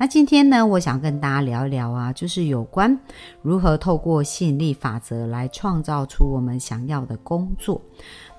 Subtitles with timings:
[0.00, 2.96] 那今天呢，我想跟大家聊一聊啊，就是有关
[3.42, 7.82] 如何透过吸引力法则来创造出我们想要的工作。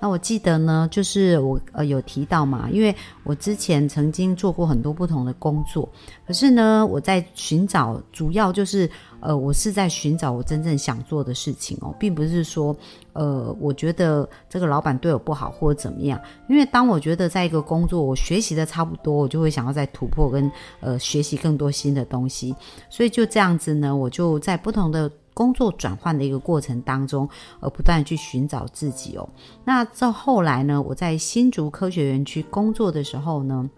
[0.00, 5.86] 那我记得呢，就是我呃有提到嘛，因为我之前曾经做过很多不同的工作，
[6.26, 8.90] 可是呢，我在寻找，主要就是
[9.20, 12.74] 呃，我是在寻找我真正想做的事情哦，并不是说
[13.12, 16.18] 呃，我觉得这个老板对我不好或者怎么样。
[16.48, 22.54] 因为当我觉得在一个工作我学习的差不多，我就会想要再突破跟呃学习更更多新的东西，
[22.88, 25.10] 所以就这样子呢，我就在不同的。
[25.32, 27.26] 工作转换的一个过程当中，
[27.60, 29.26] 而不断去寻找自己哦。
[29.64, 30.82] 那这后来呢？
[30.82, 33.70] 我在新竹科学园区工作的时候呢？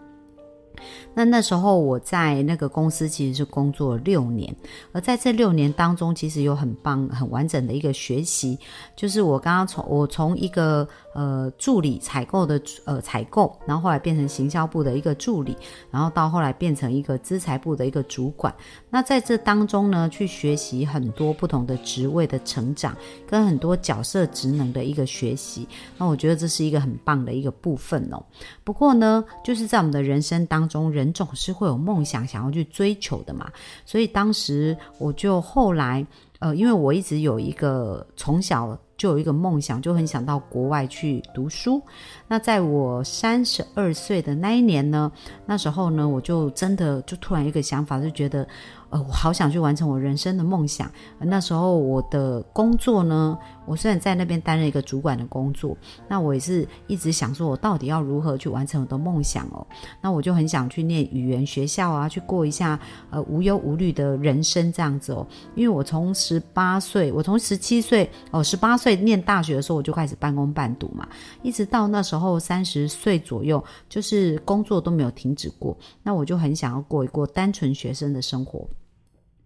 [1.15, 4.53] 那那时候我在那个公司其实是工作六年，
[4.91, 8.59] 而在这六年当中，其实有很棒、很完整的一个学习，
[8.97, 15.57] 就是我刚刚从我从一个呃助理采购的呃采购，然后后来变成行销部的一个助理，
[15.91, 18.55] 然后到后来变成一个资财部的一个主管。
[18.91, 22.97] 那在这当中呢，去学习很多不同的职位的成长，
[23.27, 25.67] 跟很多角色职能的一个学习。
[25.99, 28.23] 那我觉得这是一个很棒的一个部分哦。
[28.65, 33.51] 不过呢，就是在我们的人生当中，人总是会有梦想，想要去追求的嘛。
[33.85, 36.07] 所以当时我就后来，
[36.39, 41.83] 呃，因为我一直有一个从小就有一个梦想，就很想到国外去读书。
[42.29, 45.11] 那在我三十二岁的那一年呢，
[45.45, 48.47] 那时候呢，我就真的就突然一个想法，就觉得。
[48.91, 50.87] 呃，我好想去完成我人生的梦想。
[51.19, 55.77] 那时候我的工作呢，我虽然在那边担任一个主管的工作，
[56.09, 59.67] 那我也是一直想说，我到底要如何去完成我的梦想哦？
[60.01, 62.79] 那我就很想去念语言学校啊，去过一下
[63.11, 65.27] 呃无忧无虑的人生这样子哦。
[65.55, 71.09] 因为我从十八岁，我从十七岁哦，十八岁念大学的时候我就开始半工半读嘛，
[71.43, 75.77] 一直到那时候三十岁左右，就是工作都没有停止过。
[76.03, 78.69] 那我就很想要过一过单纯学生的生活。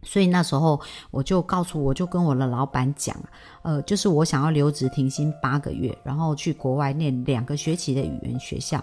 [0.02, 0.80] 所以那时候
[1.10, 3.16] 我就告诉，我就跟我的老板讲，
[3.62, 8.82] 呃，就是我想要留职停薪八个月，然后去国外念两个学期的语言学校。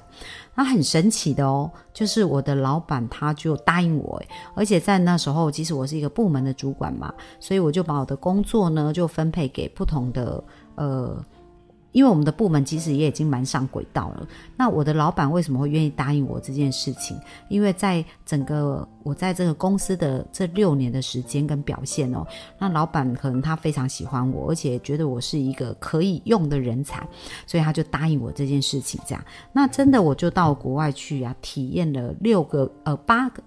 [0.54, 4.22] 那很神奇的哦，就是我的老板他就答应我，
[4.54, 10.44] 而且在那时候，其实我是一个部门的主管嘛，所以我就把我的工作呢就分配给不同的
[10.76, 11.24] 呃。
[11.94, 14.28] 因为我们的部门其实也已经蛮上轨道了。
[14.58, 17.18] 那我的老板为什么会愿意答应我这件事情？
[17.48, 22.28] 因为在整个我在这个公司的这六年的时间跟表现哦，
[22.60, 27.08] 那老板可能他非常喜欢我，而且觉得我是一个可以用的人才，
[27.48, 29.00] 所以他就答应我这件事情。
[29.08, 33.42] 这样，那真的我就到国外去啊，体验了六个呃八个。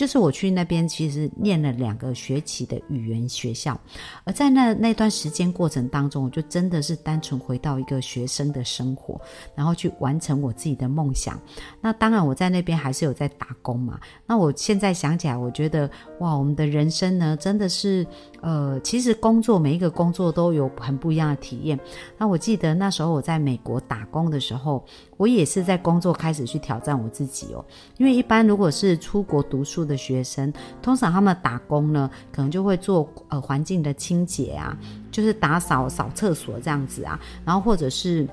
[0.00, 3.78] 就是我去那边，其实念了两个学期的语言学校，
[4.24, 9.20] 而在那那段时间过程当中，我就真的是单纯回到一个学生的生活，
[9.54, 11.38] 然后去完成我自己的梦想。
[11.82, 14.00] 那当然，我在那边还是有在打工嘛。
[14.26, 15.90] 那我现在想起来，我觉得
[16.20, 18.06] 哇，我们的人生呢，真的是
[18.40, 21.78] 呃，其实工作每一个工作都有很不一样的体验。
[22.16, 24.84] 那我记得那时候我在美国打工的时候。
[25.16, 27.62] 我也是在工作开始去挑战我自己哦，
[27.98, 30.50] 因为一般如果是出国读书的学生，
[30.80, 34.74] 通常他们打工呢，可能就会做呃环境的清洁啊，
[35.10, 38.26] 就是打扫扫厕所这样子啊，然后或者是。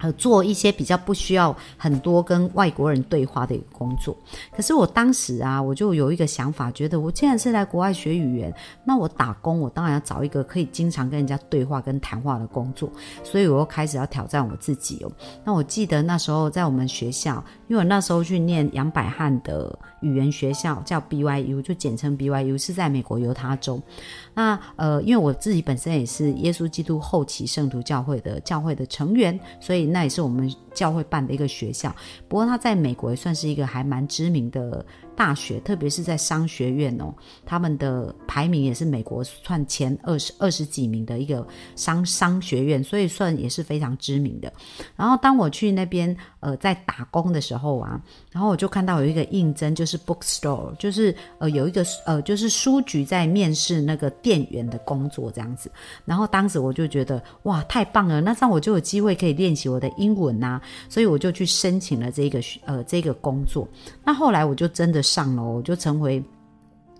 [0.00, 4.16] 呃，做一些比较不需要很多跟外国人对话的一个工作。
[4.50, 12.90] 可是我当时啊，我就有一个想法，觉得我既然是来国外学语言，那我打工，我当然要找一个可以经常跟人家对话跟谈话的工作。
[13.22, 15.12] 所以我又开始要挑战我自己哦。
[15.44, 23.80] 那我记得那时候在我们学校，因为我那时候去念杨百翰的语言学校，叫 BYU，就简称 BYU，是在美国犹他州。
[24.40, 31.94] 那呃，因为我自己本身也是耶稣基督后期圣徒教会的教会的成员，所以那也是我们教会办的一个学校。
[32.26, 34.84] 不过它在美国也算是一个还蛮知名的。
[35.20, 37.12] 大学，特别是在商学院哦，
[37.44, 41.46] 他们的排名也是美国算前二十二十几名的一个
[41.76, 44.50] 商商学院，所以算也是非常知名的。
[44.96, 48.00] 然后当我去那边呃在打工的时候啊，
[48.32, 55.70] 然后我就看到有一个应征，就是 bookstore，就是呃有一个呃就是书局在面试那个店员的工作这样子。
[56.06, 60.58] 然后当时我就觉得哇太棒了，那这样我就有机会可以练习我的英文呐，
[60.88, 63.68] 所以我就去申请了这个呃这个工作。
[64.02, 65.02] 那后来我就真的。
[65.12, 66.22] 上楼就成为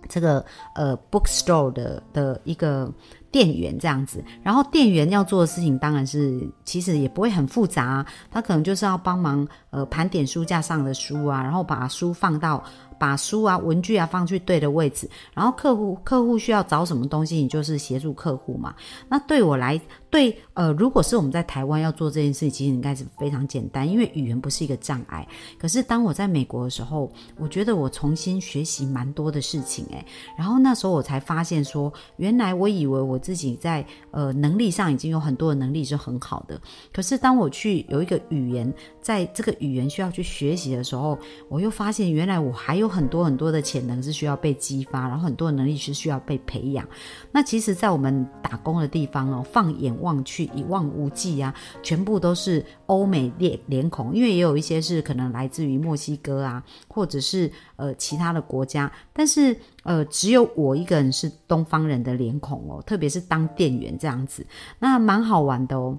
[0.09, 0.43] 这个
[0.75, 2.91] 呃 bookstore 的的一个
[3.31, 12.63] 店员这样子，然后店员要做的事情当然是其实也不会很复杂，他可能就是要帮忙呃盘点书架上的书啊，然后把书放到。
[13.01, 18.75] 把书啊、文具啊放去对的位置，然后客户客户需要找什么东西，你就是协助客户嘛。
[19.09, 19.81] 那对我来，
[20.11, 25.27] 对呃，如果是我们在台湾要做这件事，其实应该是非常简单，因为语言不是一个障碍。
[25.57, 30.05] 可是当我在美国的时候，我觉得我重新学习蛮多的事情诶。
[30.37, 36.61] 然后那时候我才发现说，原来我以为我自己在呃能力上已经有很多的能力是很好的，
[36.93, 38.71] 可是当我去有一个语言，
[39.01, 41.17] 在这个语言需要去学习的时候，
[41.49, 42.90] 我又发现原来我还有。
[42.91, 46.85] 很多很多的潜能是需要被激发，然后很多能力是需要被培养。
[47.31, 64.45] 那其实，在我们打工的地方哦，放眼望去一望无际啊，全部都是欧美脸脸孔，因为也有一些是可能来自于墨西哥啊，或者是呃其他的国家，但是呃只有我一个人是东方人的脸孔哦，特别是当店员这样子，
[64.77, 65.97] 那蛮好玩的哦。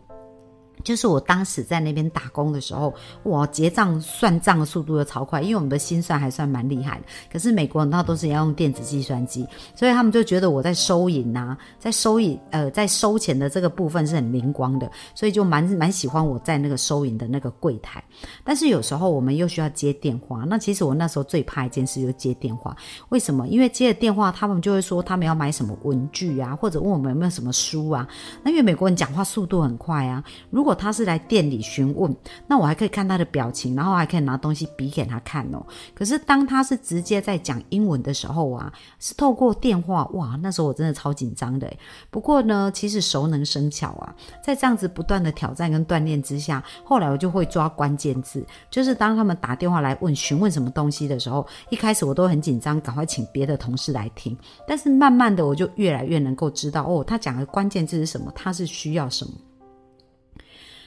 [0.82, 2.93] 就是我当时在那边打工的时候，
[3.25, 7.05] 哇，结账算账的速度又超快，因为我们的心算还算蛮厉害的。
[7.32, 18.02] 可是美国人他都是要用电子计算机，所以他们就觉得我在收银啊，在收银呃，在收钱的这个部分是很灵光的，所以就蛮蛮喜欢我在那个收银的那个柜台。
[18.44, 22.76] 但是有时候我们又需要接电话，那其实我那时候最怕一件事就是接电话。
[23.08, 23.49] 为什么？
[23.49, 28.06] 因为接了电话，他们就会说他们要买什么文具啊，或者问我们有没有什么书啊。
[28.43, 32.14] 那因为美国人讲话速度很快啊，如果他是来店里询问，
[32.46, 35.64] 那我还可以看他的表情，然后还可以拿东西比给他看哦。
[35.94, 41.72] 可是当他是直接在讲英文的时候啊，是透过电话，哇，那时候我真的超紧张的。
[42.10, 44.14] 不过呢，其实熟能生巧啊，
[44.44, 54.36] 在这样子不断的挑战跟锻炼之下，后来我就会抓关键字，就是当他们打电话来问询问什么东西的时候，一开始我都很紧张，赶快请别的同事来听。
[54.66, 59.32] 但是慢慢的，我就越来越能够知道哦，他讲的关键字是什么，他是需要什么。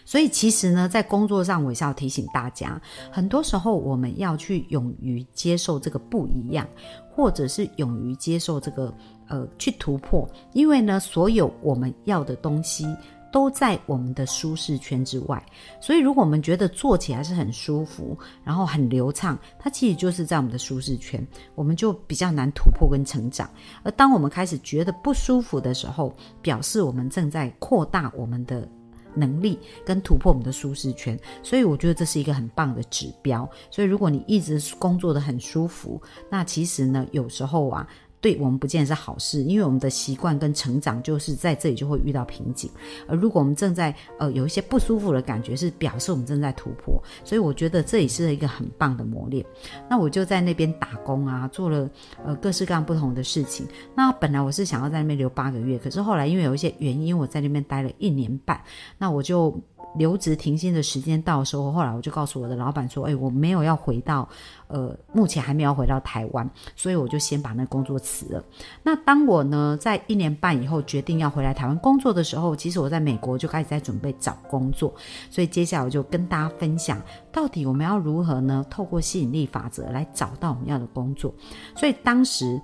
[0.05, 2.79] 所以其实呢，在工作上，我也是要提醒大家，
[3.11, 6.65] 很多时候我们要去勇于接受这个不一样，
[7.11, 8.93] 或者是勇于接受这个
[9.27, 12.85] 呃去突破，因为呢，所有我们要的东西
[13.31, 15.43] 都在我们的舒适圈之外。
[15.81, 21.25] 所以，如果我们觉得做起来是很舒服，然后很流畅，它其实就是在我们的舒适圈，
[21.55, 23.49] 我们就比较难突破跟成长。
[23.81, 28.69] 而当我们开始觉得不舒服的时候，表示我们正在扩大我们的。
[29.15, 33.49] 能力跟突破我们的舒适圈，所以我觉得这是一个很棒的指标。
[33.71, 37.87] 所以如果你一直工作的很舒服，那其实呢，有时候啊。
[38.25, 42.67] 对我们不见得是好事，因为我们的习惯跟成长就是在这里就会遇到瓶颈。
[43.07, 46.99] 而如果我们正在呃有一些不舒服的感觉，是表示我们正在突破。
[47.23, 49.45] 所以我觉得这也是一个很棒的磨练。
[49.87, 51.87] 那我就在那边打工啊，做了
[52.25, 53.67] 呃各式各样不同的事情。
[53.93, 58.59] 那本来我是想要在那边留八个月，可是后来因为有一些原因，我在那边待了一年半。
[58.97, 59.55] 那我就。
[59.97, 64.27] 留职停薪的时间到的时候，后来我就告诉我的老板说：“哎，我没有要回到，
[64.67, 68.43] 呃，目前还没有回到台湾，所以我就先把那工作辞了。
[68.83, 74.93] 那当我呢在一年半以后决定要回来台湾工作的时候，其实我在美国就开始在准备找工作，
[75.29, 77.01] 所以接下来我就跟大家分享，
[77.31, 78.65] 到底我们要如何呢？
[78.69, 81.33] 透过吸引力法则来找到我们要的工作。
[81.75, 82.61] 所以当时。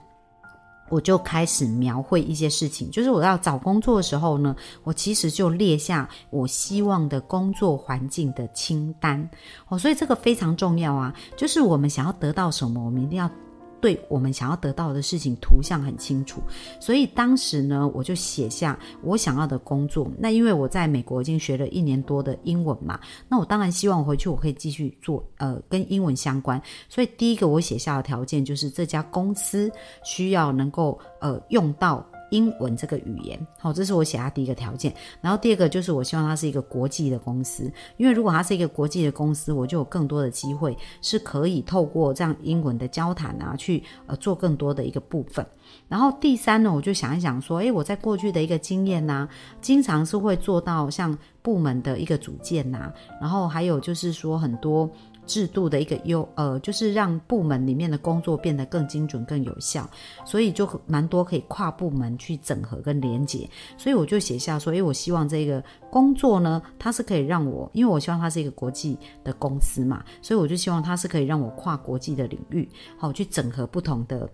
[0.91, 9.27] 我就开始描绘一些事情，就是我要找工作的时候呢，我其实就列下我希望的工作环境的清单
[9.69, 13.27] 哦，所以这个非常重要啊，就是我们想要得到什么，我们一定要。
[13.81, 16.41] 对我们想要得到的事情图像很清楚，
[16.79, 20.09] 所以当时呢，我就写下我想要的工作。
[20.19, 26.61] 那因为我在美国已经学了一年多的英文嘛，那我当然希望回去我可以继续做呃跟英文相关。
[26.87, 29.71] 所以第一个我写下的条件就是这家公司
[30.03, 32.05] 需要能够呃用到。
[32.31, 34.93] 英文这个语言，好，这是我写下第一个条件。
[35.21, 45.45] 然后第二个就是我希望它是一个国际的公司，因为如果它是一个国际的公司，我就有更多的机会是可以透过这样英文的交谈啊，去呃做更多的一个部分。
[45.87, 49.27] 然后第三呢，我就想一想说，诶，我在过去的一个经验呐，
[49.61, 54.89] 经常是会做到像部门的一个组建呐，然后还有就是说很多。
[55.25, 59.89] 制度的一个优，呃，就是让部门里面的工作变得更精准、更有效，
[60.25, 63.49] 所以就蛮多可以跨部门去整合跟连接。
[63.77, 74.29] 所以我就写下说，哎，我希望这个工作呢，它是可以让我，因为我希望它是一个国际的公司嘛，所以我就希望它是可以让我跨国际的领域，好去整合不同的。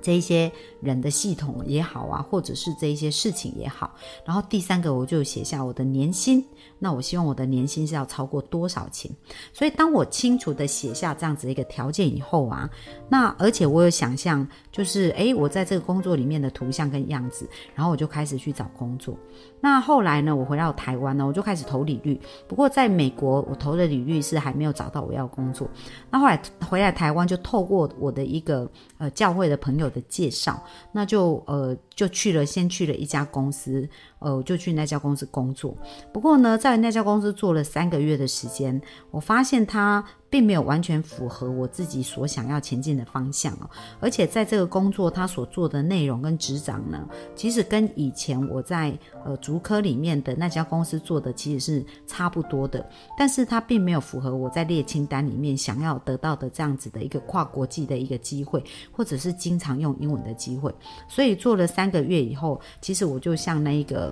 [0.00, 0.50] 这一些
[0.80, 3.94] 人的系统也好啊，或者是这一些事情也好。
[4.24, 6.44] 然后第三个，我就写下我的年薪。
[6.78, 9.10] 那我希望我的年薪是要超过多少钱？
[9.52, 12.70] 所以当我清楚的写下这样子一个条件以后啊，
[13.08, 19.16] 那而且我有想象，就是诶，我在这个工作里面的图像跟样子，然后我就开始去找工作。
[19.60, 22.20] 那后来呢，我回到台湾呢，我就开始投履历。
[22.46, 25.68] 不过在美国，我投的履历是还没有找到我要工作。
[26.12, 33.88] 那后来回来台湾，就透过我的一个呃教会的朋友的介绍，那就呃就去了，先去了一家公司。
[34.18, 35.76] 呃，就去那家公司工作。
[36.12, 43.70] 不过呢，在那家公司做了三个月的时间，我发现它并没有完全符合我自己所想要前进的方向哦。
[44.00, 52.84] 而且在这个工作，他所做的内容跟职掌呢，其实跟以前我在呃竹科里面的那家公司做的其实是差不多的。
[53.16, 60.74] 但是它并没有符合我在列清单里面想要得到的这样子的一个跨国际的一个机会，或者是经常用英文的机会。
[61.08, 64.07] 所以做了三个月以后，其实我就像那一个。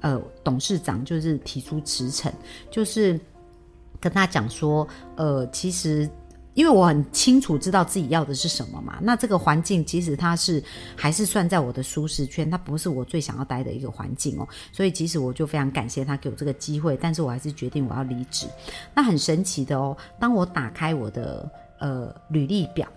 [0.00, 2.32] 呃，董事长就是提出辞呈，
[2.70, 3.18] 就是
[4.00, 4.86] 跟他讲说，
[5.16, 6.08] 呃，其实
[6.54, 10.62] 因为我很清楚知道自己要的是什么嘛，那这个环境其实它是
[10.96, 18.46] 还是算在我的舒适圈，它不是我最想要待的一个环境哦，所以其实我就非常感谢他给我这个机会，但是我还是决定我要离职。
[18.94, 22.88] 那很神奇的哦，当我打开我的呃履历表。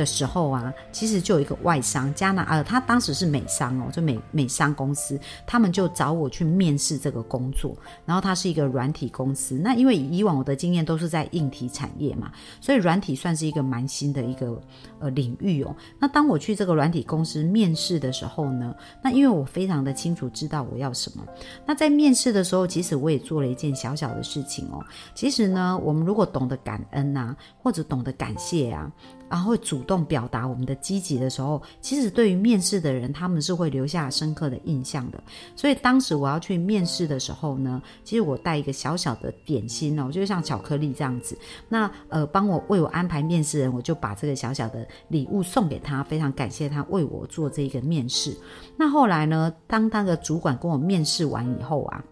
[0.00, 7.76] 的时候啊，其实就有一个外商加拿呃，他当时是美商哦，就美美商公司，他们就找我去面试这个工作。
[8.06, 14.58] 然后它是一个软体公司，那因为以往我的经验都是在硬体产业嘛，所以软体算是一个蛮新的一个
[15.00, 15.76] 呃领域哦。
[15.98, 21.22] 那当我去这个软体公司面试的时候呢，那因为我非常的清楚知道我要什么，
[21.66, 24.82] 那在面试的时候，其实我也做了一件小小的事情哦。
[25.14, 28.90] 其实呢，我们如果懂得感恩呐，或者懂得感谢啊。
[29.30, 35.22] 然后会主动表达我们的积极的时候，其实对于面试的人，他们是会留下深刻的印象的。
[35.54, 41.38] 所以当时我要去面试的时候呢，其实我带一个小小的点心哦，就像巧克力这样子。
[41.68, 48.36] 那呃，帮我为我安排面试人，我就把这个小小的礼物送给他，非常感谢他为我做这个面试。
[48.76, 52.04] 那后来呢，当那个主管跟我面试完以后啊。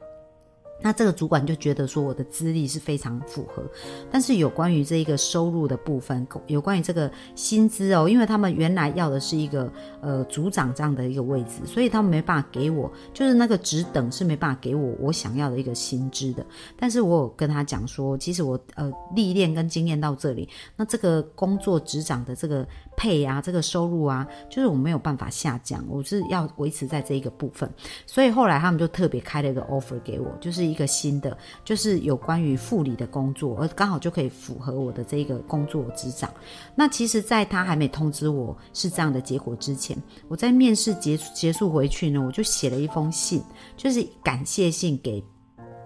[0.81, 3.63] 那这个主管就觉得说我的资历是非常符合，
[4.11, 9.71] 但是有关于这一个收入的部分，有关于这个薪资哦，因为他们原来要的是一个
[10.01, 16.47] 呃组长这样的一个位置，所以他们没办法给我，就是那个职等是没办法给我我想要的一个薪资的。
[16.79, 22.67] 但是我有跟他讲说，其实我呃历练跟经验到这里，那这个工作职掌的这个
[22.99, 27.69] 配啊，这个收入啊，就是我没有办法下降，我是要维持在这一个部分。
[28.07, 30.69] 所以后来他们就特别开了一个 offer 给我，就是。
[30.69, 36.31] 一个新的就是有关于护理的工作，而刚好就可以符合我的这个工作职掌。
[36.75, 39.97] 那其实，在他还没通知我是这样的结果之前，
[40.29, 43.43] 我在面试结结束回去呢，我就写了一封信，
[43.79, 45.25] 就是感谢信给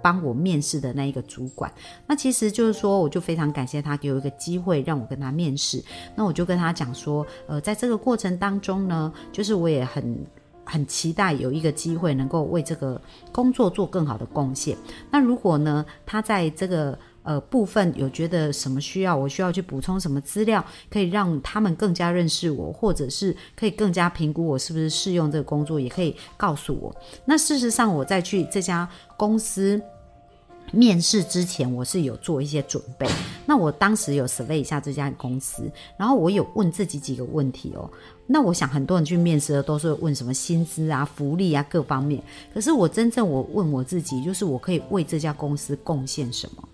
[0.03, 1.73] 帮我面试的那一个主管。
[2.07, 5.83] 那其实就是说，我就非常感谢他给我一个机会让我跟他面试。
[6.17, 10.27] 那我就跟他讲说，呃，在这个过程当中呢，就是我也很。
[10.65, 12.99] 很期待有一个机会能够为这个
[13.33, 14.79] 工作做更好的贡献。
[15.11, 26.95] 那如果呢，他在这个呃部分有觉得什么需要，我需要去补充什么资料，可以让他们更加认识我，或者是可以更加评估我是不是适用这个工作，也可以告诉我。
[27.25, 29.83] 那事实上，我再去这家公司。
[30.73, 33.07] 面试之前，我是有做一些准备。
[33.47, 37.89] 那我当时有 survey 一下这家公司，然后我有问自己几个问题哦。
[38.27, 42.23] 那我想很多人去面试的都是问什么薪资啊、福利啊各方面。
[42.55, 46.67] 可是我真正我问我自己，就是我可以为这家公司贡献什么？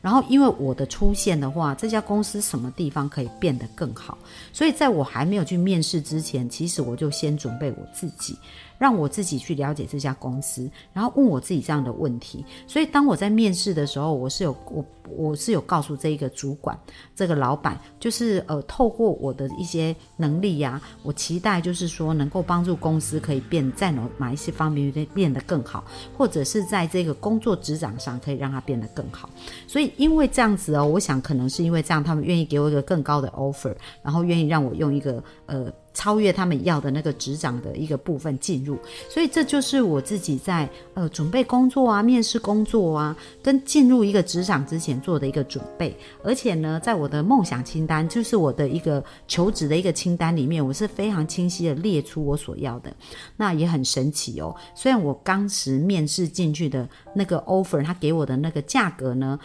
[0.00, 4.18] 然后因为我的出现的话，这家公司什么地方可以变得更好？
[4.52, 8.36] 所以在我还没有去面试之前，其实我就先准备我自己。
[8.78, 12.44] 让我自己去了解这家公司，然后问我自己这样的问题。
[12.66, 16.78] 所以当我在面试的时候，我是有我我是有告诉这一个主管，
[17.14, 25.84] 这个老板，就是呃，透过我的一些能力呀，我期待就是说能够帮助公司可以变在哪哪一些方面变得更好，
[26.16, 29.28] 或者是在这个工作职掌上可以让它变得更好。
[29.66, 35.72] 所以因为这样子哦，我想可能是因为这样，他们愿意给我一个更高的 offer，然后愿意让我用一个呃。
[35.94, 38.76] 超越他们要的那个职掌的一个部分进入，
[39.08, 45.96] 所以这就是我自己在呃准备工作啊、面试工作啊，跟进入一个职场之前做的一个准备。
[46.22, 52.94] 而且呢，在我的梦想清单，就是我的一个求职的一个清单里面，我是非常清晰的列出我所要的。
[53.36, 59.38] 那也很神奇哦，虽然我当时面试进去的那个 offer，他给我的那个价格呢。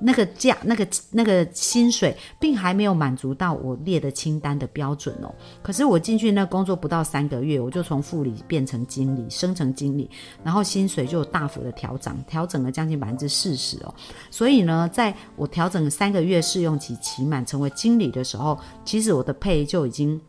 [0.00, 5.34] 那个价、那个那个薪水，并还没有满足到我列的清单的标准哦。
[5.62, 10.10] 可是我进去那工作不到三个月，我就从副理变成经理，升成经理，
[10.42, 13.94] 然后薪水就大幅的调整，调整了将近百分之四十哦。
[14.30, 20.20] 所以呢，在我调整三个月试用期期满成为经理的时候，其实我的配就已经。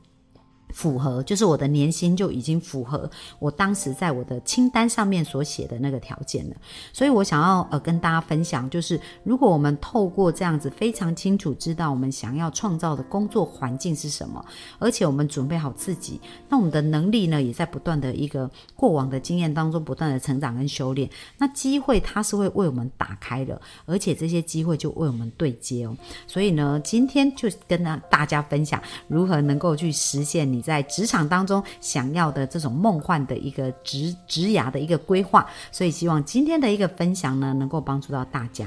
[0.75, 6.55] 符合就是我的年薪就已经符合我当时在我的清单上面所写的那个条件了，
[6.91, 14.45] 所以我想要呃跟大家分享，就是如果我们透过这样子非常清楚知道我们想要创造的工作环境是什么，
[14.77, 25.95] 而且我们准备好自己，那我们的能力呢也在不断的一个过往的经验当中不断的成长跟修炼，那机会它是会为我们打开的，而且这些机会就为我们对接哦，
[26.27, 30.64] 所以呢今天就跟大家分享如何能够去实现你。
[30.65, 38.65] 在职场当中想要的这种梦幻的一个职职涯的一个规划，所以希望今天的一个分享呢，能够帮助到大家。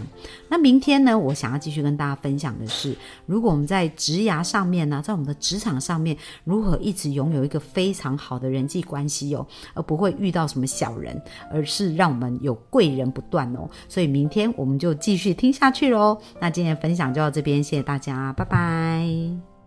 [0.48, 13.68] 那明天呢，我想要继续跟大家分享的是，如果我们在职涯上面呢，在我们的职场上面，如何一直拥有一个非常好的人际关系哦，而不会遇到什么小人，而是让我们有贵人不断哦。
[13.88, 16.16] 所以明天我们就继续听下去喽。
[16.40, 19.57] 那今天分享就到这边，谢谢大家，拜拜。